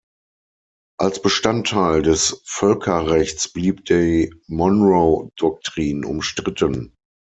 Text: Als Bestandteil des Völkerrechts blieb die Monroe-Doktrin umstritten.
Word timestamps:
Als 0.97 1.21
Bestandteil 1.21 2.01
des 2.01 2.41
Völkerrechts 2.47 3.53
blieb 3.53 3.85
die 3.85 4.33
Monroe-Doktrin 4.47 6.05
umstritten. 6.05 6.95